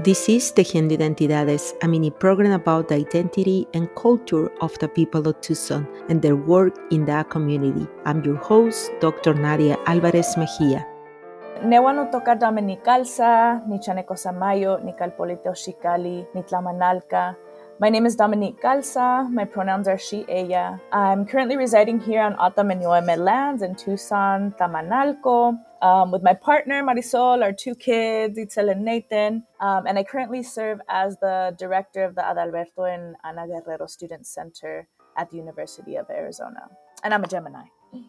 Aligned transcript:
This 0.00 0.26
is 0.28 0.50
Tejiendo 0.52 0.96
Identidades, 0.96 1.74
a 1.82 1.86
mini 1.86 2.10
program 2.10 2.52
about 2.52 2.88
the 2.88 2.94
identity 2.94 3.68
and 3.74 3.94
culture 3.94 4.50
of 4.62 4.72
the 4.78 4.88
people 4.88 5.28
of 5.28 5.38
Tucson 5.42 5.86
and 6.08 6.20
their 6.22 6.34
work 6.34 6.74
in 6.90 7.04
that 7.04 7.28
community. 7.28 7.86
I'm 8.06 8.24
your 8.24 8.36
host, 8.36 8.90
Dr. 9.00 9.34
Nadia 9.34 9.76
Alvarez 9.86 10.34
Mejia. 10.38 10.86
Newano 11.62 12.10
toka 12.10 12.34
ni 12.62 12.76
calza, 12.76 13.62
ni 13.68 13.78
chaneko 13.78 14.16
samayo, 14.16 14.82
ni 14.82 14.92
calpoliteo 14.92 15.54
shikali, 15.54 16.26
ni 16.34 16.42
tlamanalca, 16.42 17.36
my 17.82 17.88
name 17.88 18.06
is 18.06 18.14
Dominique 18.14 18.62
Calza. 18.62 19.28
My 19.28 19.44
pronouns 19.44 19.88
are 19.88 19.98
she, 19.98 20.24
ella. 20.28 20.80
I'm 20.92 21.26
currently 21.26 21.56
residing 21.56 21.98
here 21.98 22.22
on 22.22 22.34
Otamenyoeme 22.36 23.18
lands 23.18 23.60
in 23.62 23.74
Tucson, 23.74 24.54
Tamanalco, 24.58 25.58
um, 25.82 26.12
with 26.12 26.22
my 26.22 26.32
partner 26.32 26.82
Marisol, 26.82 27.42
our 27.42 27.52
two 27.52 27.74
kids, 27.74 28.38
Itzel 28.38 28.70
and 28.70 28.84
Nathan. 28.84 29.44
Um, 29.60 29.86
and 29.86 29.98
I 29.98 30.04
currently 30.04 30.42
serve 30.42 30.80
as 30.88 31.16
the 31.18 31.54
director 31.58 32.04
of 32.04 32.14
the 32.14 32.22
Adalberto 32.22 32.88
and 32.88 33.16
Ana 33.24 33.46
Guerrero 33.46 33.86
Student 33.86 34.26
Center 34.26 34.88
at 35.16 35.30
the 35.30 35.36
University 35.36 35.96
of 35.96 36.08
Arizona. 36.08 36.68
And 37.04 37.12
I'm 37.12 37.24
a 37.24 37.26
Gemini. 37.26 37.64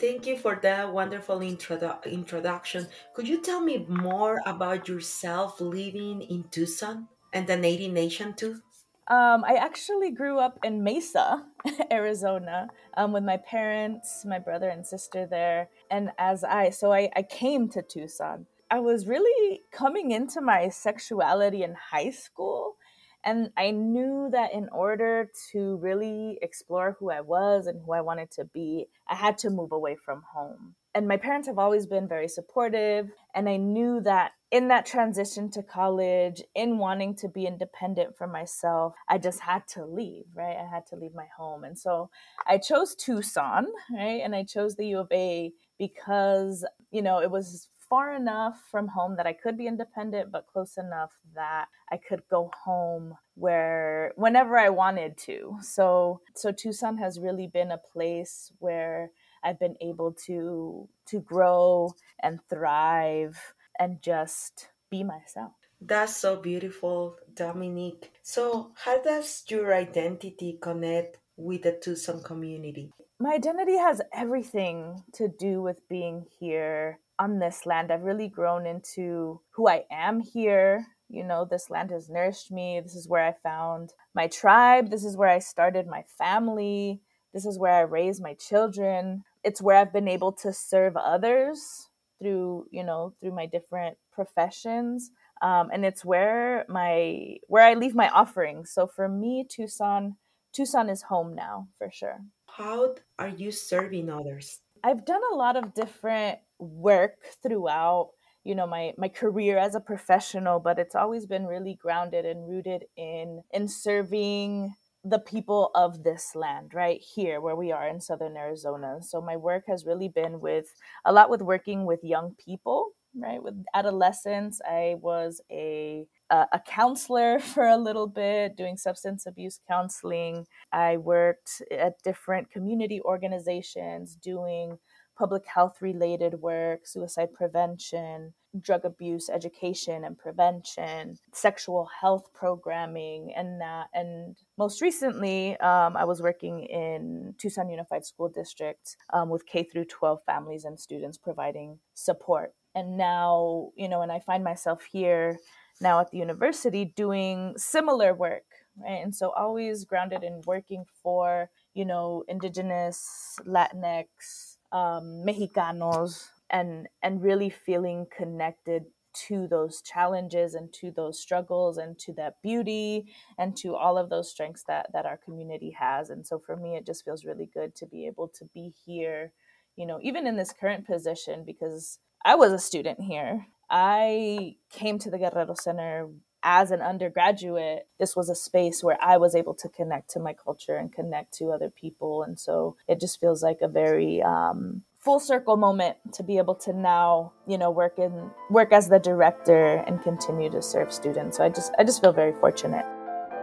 Thank 0.00 0.26
you 0.26 0.36
for 0.36 0.58
that 0.62 0.92
wonderful 0.92 1.38
introdu- 1.38 2.04
introduction. 2.04 2.88
Could 3.14 3.28
you 3.28 3.40
tell 3.40 3.60
me 3.60 3.86
more 3.88 4.40
about 4.44 4.88
yourself 4.88 5.60
living 5.60 6.22
in 6.22 6.44
Tucson 6.50 7.06
and 7.32 7.46
the 7.46 7.56
Native 7.56 7.92
Nation 7.92 8.34
too? 8.34 8.62
Um, 9.08 9.42
I 9.44 9.54
actually 9.54 10.10
grew 10.10 10.38
up 10.38 10.58
in 10.62 10.84
Mesa, 10.84 11.46
Arizona, 11.90 12.68
um, 12.94 13.12
with 13.12 13.24
my 13.24 13.38
parents, 13.38 14.24
my 14.26 14.38
brother 14.38 14.68
and 14.68 14.86
sister 14.86 15.26
there. 15.26 15.70
And 15.90 16.10
as 16.18 16.44
I, 16.44 16.68
so 16.70 16.92
I, 16.92 17.10
I 17.16 17.22
came 17.22 17.70
to 17.70 17.82
Tucson. 17.82 18.46
I 18.70 18.80
was 18.80 19.06
really 19.06 19.62
coming 19.72 20.10
into 20.10 20.42
my 20.42 20.68
sexuality 20.68 21.62
in 21.62 21.74
high 21.90 22.10
school. 22.10 22.76
And 23.24 23.50
I 23.56 23.70
knew 23.70 24.28
that 24.30 24.52
in 24.52 24.68
order 24.70 25.30
to 25.52 25.76
really 25.76 26.38
explore 26.42 26.96
who 27.00 27.10
I 27.10 27.22
was 27.22 27.66
and 27.66 27.80
who 27.84 27.92
I 27.92 28.02
wanted 28.02 28.30
to 28.32 28.44
be, 28.44 28.88
I 29.08 29.14
had 29.14 29.38
to 29.38 29.50
move 29.50 29.72
away 29.72 29.96
from 29.96 30.22
home. 30.34 30.74
And 30.98 31.06
my 31.06 31.16
parents 31.16 31.46
have 31.46 31.60
always 31.60 31.86
been 31.86 32.08
very 32.08 32.26
supportive. 32.26 33.12
And 33.32 33.48
I 33.48 33.56
knew 33.56 34.00
that 34.00 34.32
in 34.50 34.66
that 34.66 34.84
transition 34.84 35.48
to 35.52 35.62
college, 35.62 36.42
in 36.56 36.78
wanting 36.78 37.14
to 37.18 37.28
be 37.28 37.46
independent 37.46 38.18
for 38.18 38.26
myself, 38.26 38.94
I 39.08 39.18
just 39.18 39.38
had 39.38 39.68
to 39.74 39.86
leave, 39.86 40.24
right? 40.34 40.56
I 40.56 40.68
had 40.68 40.86
to 40.86 40.96
leave 40.96 41.14
my 41.14 41.26
home. 41.36 41.62
And 41.62 41.78
so 41.78 42.10
I 42.48 42.58
chose 42.58 42.96
Tucson, 42.96 43.66
right? 43.94 44.20
And 44.24 44.34
I 44.34 44.42
chose 44.42 44.74
the 44.74 44.86
U 44.88 44.98
of 44.98 45.12
A 45.12 45.52
because, 45.78 46.66
you 46.90 47.02
know, 47.02 47.20
it 47.20 47.30
was 47.30 47.68
far 47.88 48.12
enough 48.16 48.60
from 48.68 48.88
home 48.88 49.14
that 49.18 49.26
I 49.26 49.34
could 49.34 49.56
be 49.56 49.68
independent, 49.68 50.32
but 50.32 50.48
close 50.48 50.76
enough 50.78 51.12
that 51.36 51.66
I 51.92 51.96
could 51.96 52.22
go 52.28 52.50
home 52.64 53.14
where 53.34 54.14
whenever 54.16 54.58
I 54.58 54.70
wanted 54.70 55.16
to. 55.18 55.58
So 55.62 56.22
so 56.34 56.50
Tucson 56.50 56.98
has 56.98 57.20
really 57.20 57.46
been 57.46 57.70
a 57.70 57.78
place 57.78 58.50
where 58.58 59.12
I've 59.42 59.58
been 59.58 59.76
able 59.80 60.12
to 60.26 60.88
to 61.06 61.20
grow 61.20 61.94
and 62.22 62.40
thrive 62.48 63.36
and 63.78 64.02
just 64.02 64.68
be 64.90 65.04
myself. 65.04 65.52
That's 65.80 66.16
so 66.16 66.36
beautiful, 66.36 67.16
Dominique. 67.34 68.10
So, 68.22 68.72
how 68.74 69.00
does 69.00 69.44
your 69.48 69.72
identity 69.72 70.58
connect 70.60 71.18
with 71.36 71.62
the 71.62 71.72
Tucson 71.72 72.22
community? 72.22 72.90
My 73.20 73.34
identity 73.34 73.76
has 73.76 74.00
everything 74.12 75.04
to 75.14 75.28
do 75.28 75.62
with 75.62 75.88
being 75.88 76.26
here 76.40 76.98
on 77.18 77.38
this 77.38 77.66
land. 77.66 77.92
I've 77.92 78.02
really 78.02 78.28
grown 78.28 78.66
into 78.66 79.40
who 79.50 79.68
I 79.68 79.84
am 79.90 80.20
here. 80.20 80.86
You 81.08 81.24
know, 81.24 81.44
this 81.44 81.70
land 81.70 81.90
has 81.90 82.08
nourished 82.08 82.50
me. 82.50 82.80
This 82.80 82.94
is 82.94 83.08
where 83.08 83.24
I 83.24 83.32
found 83.32 83.92
my 84.14 84.26
tribe. 84.26 84.90
This 84.90 85.04
is 85.04 85.16
where 85.16 85.28
I 85.28 85.38
started 85.38 85.86
my 85.86 86.04
family. 86.18 87.00
This 87.32 87.44
is 87.44 87.58
where 87.58 87.74
I 87.74 87.82
raise 87.82 88.20
my 88.20 88.34
children. 88.34 89.24
It's 89.44 89.62
where 89.62 89.76
I've 89.76 89.92
been 89.92 90.08
able 90.08 90.32
to 90.32 90.52
serve 90.52 90.96
others 90.96 91.88
through, 92.20 92.66
you 92.70 92.82
know, 92.82 93.14
through 93.20 93.34
my 93.34 93.46
different 93.46 93.96
professions. 94.12 95.10
Um, 95.40 95.70
and 95.72 95.84
it's 95.84 96.04
where 96.04 96.64
my 96.68 97.36
where 97.46 97.64
I 97.64 97.74
leave 97.74 97.94
my 97.94 98.08
offerings. 98.08 98.72
So 98.72 98.86
for 98.86 99.08
me, 99.08 99.46
Tucson, 99.48 100.16
Tucson 100.52 100.88
is 100.88 101.02
home 101.02 101.34
now 101.34 101.68
for 101.78 101.90
sure. 101.92 102.20
How 102.46 102.94
are 103.18 103.28
you 103.28 103.52
serving 103.52 104.10
others? 104.10 104.60
I've 104.82 105.04
done 105.04 105.20
a 105.32 105.36
lot 105.36 105.56
of 105.56 105.74
different 105.74 106.38
work 106.58 107.18
throughout 107.42 108.10
you 108.44 108.54
know 108.54 108.66
my 108.66 108.94
my 108.96 109.08
career 109.08 109.58
as 109.58 109.74
a 109.74 109.80
professional 109.80 110.58
but 110.58 110.78
it's 110.78 110.94
always 110.94 111.26
been 111.26 111.46
really 111.46 111.74
grounded 111.74 112.24
and 112.24 112.48
rooted 112.48 112.84
in 112.96 113.42
in 113.52 113.68
serving 113.68 114.74
the 115.04 115.18
people 115.18 115.70
of 115.74 116.02
this 116.02 116.34
land 116.34 116.72
right 116.74 117.00
here 117.00 117.40
where 117.40 117.56
we 117.56 117.72
are 117.72 117.88
in 117.88 118.00
southern 118.00 118.36
arizona. 118.36 118.98
So 119.00 119.20
my 119.20 119.36
work 119.36 119.64
has 119.68 119.86
really 119.86 120.08
been 120.08 120.40
with 120.40 120.66
a 121.04 121.12
lot 121.12 121.30
with 121.30 121.42
working 121.42 121.86
with 121.86 122.00
young 122.02 122.34
people 122.44 122.92
right? 123.16 123.42
With 123.42 123.64
adolescents 123.74 124.60
i 124.68 124.96
was 125.00 125.40
a 125.50 126.06
uh, 126.30 126.44
a 126.52 126.60
counselor 126.60 127.38
for 127.52 127.66
a 127.66 127.76
little 127.76 128.06
bit 128.06 128.56
doing 128.56 128.76
substance 128.76 129.26
abuse 129.26 129.60
counseling. 129.68 130.46
I 130.72 130.98
worked 130.98 131.62
at 131.70 132.02
different 132.02 132.50
community 132.50 133.00
organizations 133.02 134.16
doing 134.22 134.78
public 135.18 135.44
health 135.46 135.82
related 135.82 136.34
work, 136.40 136.86
suicide 136.86 137.32
prevention, 137.34 138.34
drug 138.60 138.84
abuse 138.84 139.28
education 139.28 140.04
and 140.04 140.16
prevention, 140.16 141.18
sexual 141.32 141.88
health 142.00 142.32
programming, 142.32 143.32
and 143.36 143.60
that. 143.60 143.88
And 143.92 144.36
most 144.56 144.80
recently, 144.80 145.56
um, 145.58 145.96
I 145.96 146.04
was 146.04 146.22
working 146.22 146.64
in 146.64 147.34
Tucson 147.38 147.68
Unified 147.68 148.06
School 148.06 148.28
District 148.28 148.96
um, 149.12 149.28
with 149.28 149.44
K 149.46 149.64
through 149.64 149.86
12 149.86 150.20
families 150.24 150.64
and 150.64 150.78
students 150.78 151.18
providing 151.18 151.78
support. 151.94 152.54
And 152.74 152.96
now, 152.96 153.70
you 153.76 153.88
know, 153.88 154.02
and 154.02 154.12
I 154.12 154.20
find 154.20 154.44
myself 154.44 154.82
here 154.90 155.38
now 155.80 156.00
at 156.00 156.10
the 156.10 156.18
university 156.18 156.84
doing 156.84 157.54
similar 157.56 158.14
work, 158.14 158.44
right? 158.76 159.02
And 159.02 159.14
so 159.14 159.30
always 159.30 159.84
grounded 159.84 160.22
in 160.22 160.42
working 160.46 160.84
for, 161.02 161.50
you 161.74 161.84
know, 161.84 162.24
indigenous, 162.28 163.36
Latinx, 163.46 164.57
um, 164.72 165.24
Mexicanos 165.26 166.28
and 166.50 166.88
and 167.02 167.22
really 167.22 167.50
feeling 167.50 168.06
connected 168.16 168.84
to 169.26 169.48
those 169.48 169.82
challenges 169.82 170.54
and 170.54 170.72
to 170.72 170.90
those 170.90 171.20
struggles 171.20 171.78
and 171.78 171.98
to 171.98 172.12
that 172.12 172.34
beauty 172.42 173.06
and 173.38 173.56
to 173.56 173.74
all 173.74 173.98
of 173.98 174.10
those 174.10 174.30
strengths 174.30 174.64
that 174.68 174.86
that 174.92 175.06
our 175.06 175.16
community 175.16 175.74
has. 175.78 176.10
And 176.10 176.26
so 176.26 176.38
for 176.38 176.56
me 176.56 176.76
it 176.76 176.86
just 176.86 177.04
feels 177.04 177.24
really 177.24 177.50
good 177.52 177.74
to 177.76 177.86
be 177.86 178.06
able 178.06 178.28
to 178.28 178.44
be 178.54 178.72
here 178.84 179.32
you 179.76 179.86
know 179.86 179.98
even 180.02 180.26
in 180.26 180.36
this 180.36 180.52
current 180.52 180.84
position 180.86 181.44
because 181.46 182.00
i 182.24 182.34
was 182.34 182.52
a 182.52 182.58
student 182.58 183.00
here. 183.00 183.46
I 183.70 184.56
came 184.70 184.98
to 185.00 185.10
the 185.10 185.18
guerrero 185.18 185.54
center 185.54 186.08
as 186.42 186.70
an 186.70 186.80
undergraduate, 186.80 187.86
this 187.98 188.14
was 188.14 188.28
a 188.28 188.34
space 188.34 188.82
where 188.82 188.98
I 189.02 189.16
was 189.16 189.34
able 189.34 189.54
to 189.54 189.68
connect 189.68 190.10
to 190.10 190.20
my 190.20 190.32
culture 190.32 190.76
and 190.76 190.92
connect 190.92 191.34
to 191.34 191.50
other 191.50 191.70
people. 191.70 192.22
And 192.22 192.38
so 192.38 192.76
it 192.86 193.00
just 193.00 193.20
feels 193.20 193.42
like 193.42 193.58
a 193.60 193.68
very 193.68 194.22
um, 194.22 194.82
full 194.98 195.20
circle 195.20 195.56
moment 195.56 195.96
to 196.14 196.22
be 196.22 196.38
able 196.38 196.54
to 196.56 196.72
now, 196.72 197.32
you 197.46 197.58
know, 197.58 197.70
work 197.70 197.98
in 197.98 198.30
work 198.50 198.72
as 198.72 198.88
the 198.88 198.98
director 198.98 199.84
and 199.86 200.02
continue 200.02 200.50
to 200.50 200.62
serve 200.62 200.92
students. 200.92 201.36
So 201.36 201.44
I 201.44 201.48
just 201.48 201.72
I 201.78 201.84
just 201.84 202.00
feel 202.00 202.12
very 202.12 202.32
fortunate. 202.32 202.97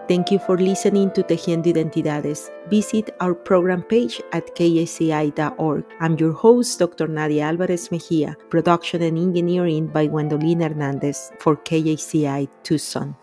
Thank 0.07 0.29
you 0.29 0.37
for 0.37 0.55
listening 0.55 1.09
to 1.17 1.23
Tejiendo 1.23 1.73
Identidades. 1.73 2.51
Visit 2.69 3.09
our 3.21 3.33
program 3.33 3.81
page 3.81 4.21
at 4.33 4.55
kxci.org. 4.55 5.83
I'm 5.99 6.15
your 6.19 6.31
host, 6.31 6.77
Dr. 6.77 7.07
Nadia 7.07 7.45
Alvarez 7.45 7.89
Mejia, 7.89 8.35
production 8.51 9.01
and 9.01 9.17
engineering 9.17 9.87
by 9.87 10.07
Gwendoline 10.07 10.61
Hernandez 10.61 11.31
for 11.39 11.55
KXCI 11.57 12.47
Tucson. 12.61 13.15